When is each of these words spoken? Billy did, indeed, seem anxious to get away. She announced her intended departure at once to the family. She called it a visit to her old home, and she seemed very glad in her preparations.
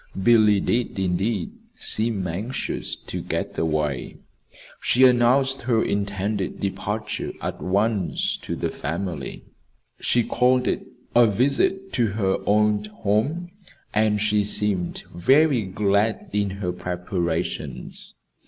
Billy 0.23 0.59
did, 0.59 0.97
indeed, 0.97 1.51
seem 1.75 2.25
anxious 2.25 2.95
to 2.95 3.21
get 3.21 3.55
away. 3.59 4.17
She 4.81 5.03
announced 5.05 5.61
her 5.61 5.83
intended 5.85 6.59
departure 6.59 7.31
at 7.39 7.61
once 7.61 8.35
to 8.37 8.55
the 8.55 8.71
family. 8.71 9.43
She 9.99 10.23
called 10.23 10.67
it 10.67 10.87
a 11.15 11.27
visit 11.27 11.93
to 11.93 12.07
her 12.13 12.37
old 12.47 12.87
home, 12.87 13.51
and 13.93 14.19
she 14.19 14.43
seemed 14.43 15.03
very 15.13 15.61
glad 15.61 16.31
in 16.33 16.49
her 16.49 16.71
preparations. 16.71 18.15